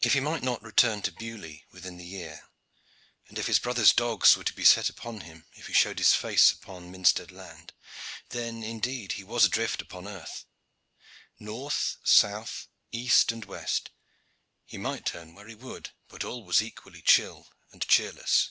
[0.00, 2.48] If he might not return to Beaulieu within the year,
[3.28, 6.50] and if his brother's dogs were to be set upon him if he showed face
[6.50, 7.72] upon Minstead land,
[8.30, 10.44] then indeed he was adrift upon earth.
[11.38, 13.90] North, south, east, and west
[14.64, 18.50] he might turn where he would, but all was equally chill and cheerless.